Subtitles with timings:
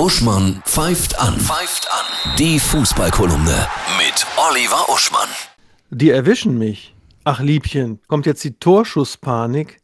[0.00, 1.38] Uschmann pfeift an.
[1.38, 2.36] Pfeift an.
[2.38, 5.28] Die Fußballkolumne mit Oliver Uschmann.
[5.90, 6.94] Die erwischen mich.
[7.24, 9.79] Ach Liebchen, kommt jetzt die Torschusspanik?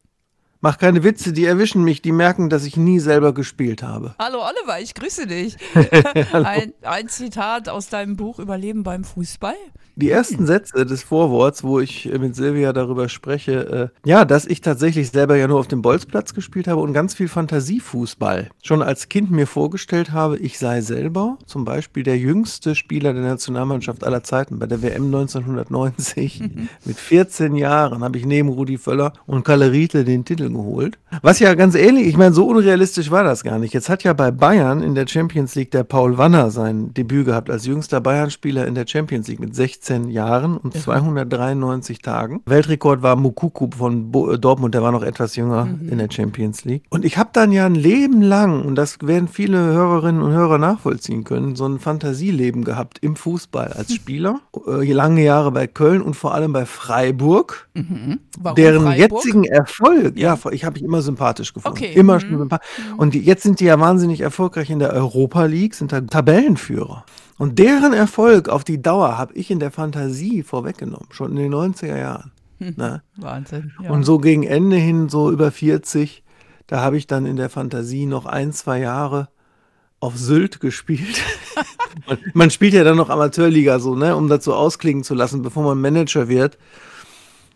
[0.67, 4.17] Mach keine Witze, die erwischen mich, die merken, dass ich nie selber gespielt habe.
[4.19, 5.57] Hallo Oliver, ich grüße dich.
[6.33, 9.55] ein, ein Zitat aus deinem Buch Überleben beim Fußball.
[9.99, 14.61] Die ersten Sätze des Vorworts, wo ich mit Silvia darüber spreche, äh, ja, dass ich
[14.61, 18.51] tatsächlich selber ja nur auf dem Bolzplatz gespielt habe und ganz viel Fantasiefußball.
[18.63, 23.23] Schon als Kind mir vorgestellt habe, ich sei selber zum Beispiel der jüngste Spieler der
[23.23, 26.41] Nationalmannschaft aller Zeiten bei der WM 1990.
[26.41, 26.69] Mhm.
[26.85, 30.99] Mit 14 Jahren habe ich neben Rudi Völler und Kalle Riedle den Titel geholt.
[31.23, 33.75] Was ja ganz ähnlich, ich meine, so unrealistisch war das gar nicht.
[33.75, 37.51] Jetzt hat ja bei Bayern in der Champions League der Paul Wanner sein Debüt gehabt
[37.51, 42.43] als jüngster Bayern-Spieler in der Champions League mit 16 16 Jahren und 293 Tagen.
[42.47, 45.89] Weltrekord war Mukuku von Bo äh, Dortmund, der war noch etwas jünger mhm.
[45.89, 46.85] in der Champions League.
[46.91, 50.59] Und ich habe dann ja ein Leben lang, und das werden viele Hörerinnen und Hörer
[50.59, 54.41] nachvollziehen können, so ein Fantasieleben gehabt im Fußball als Spieler.
[54.67, 57.69] Äh, lange Jahre bei Köln und vor allem bei Freiburg.
[57.75, 58.21] Mhm.
[58.57, 58.97] deren Freiburg?
[58.97, 61.77] jetzigen Erfolg, ja, ja ich habe ich immer sympathisch gefunden.
[61.77, 61.93] Okay.
[61.95, 62.21] Immer mhm.
[62.21, 62.69] schon sympathisch.
[62.97, 67.05] Und die, jetzt sind die ja wahnsinnig erfolgreich in der Europa League, sind da Tabellenführer.
[67.39, 71.55] Und deren Erfolg auf die Dauer habe ich in der Fantasie vorweggenommen, schon in den
[71.55, 72.33] 90er Jahren.
[72.59, 73.03] Ne?
[73.17, 73.73] Wahnsinn.
[73.83, 73.91] Ja.
[73.91, 76.25] Und so gegen Ende hin, so über 40,
[76.67, 79.29] da habe ich dann in der Fantasie noch ein, zwei Jahre
[80.01, 81.23] auf Sylt gespielt.
[82.09, 85.65] man, man, spielt ja dann noch Amateurliga so, ne, um dazu ausklingen zu lassen, bevor
[85.65, 86.59] man Manager wird.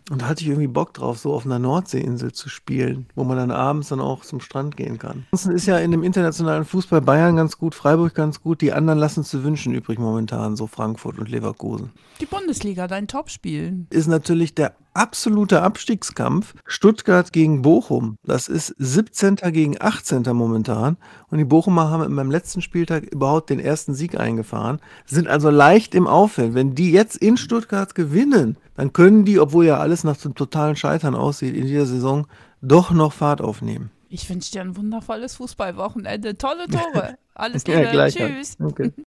[0.09, 3.37] Und da hatte ich irgendwie Bock drauf, so auf einer Nordseeinsel zu spielen, wo man
[3.37, 5.25] dann abends dann auch zum Strand gehen kann.
[5.31, 8.61] Ansonsten ist ja in dem internationalen Fußball Bayern ganz gut, Freiburg ganz gut.
[8.61, 11.91] Die anderen lassen es zu wünschen übrig momentan, so Frankfurt und Leverkusen.
[12.19, 13.85] Die Bundesliga, dein Topspiel.
[13.89, 16.53] Ist natürlich der absolute Abstiegskampf.
[16.65, 18.17] Stuttgart gegen Bochum.
[18.23, 19.37] Das ist 17.
[19.51, 20.23] gegen 18.
[20.33, 20.97] momentan.
[21.29, 24.79] Und die Bochumer haben beim letzten Spieltag überhaupt den ersten Sieg eingefahren.
[25.05, 26.53] Sind also leicht im Aufwind.
[26.53, 30.75] Wenn die jetzt in Stuttgart gewinnen, dann können die, obwohl ja alles nach dem totalen
[30.75, 32.27] Scheitern aussieht in dieser Saison,
[32.61, 33.91] doch noch Fahrt aufnehmen.
[34.09, 36.37] Ich wünsche dir ein wundervolles Fußballwochenende.
[36.37, 37.17] Tolle Tore.
[37.33, 37.91] Alles Liebe.
[37.93, 38.57] Ja, Tschüss.
[38.59, 38.91] Okay.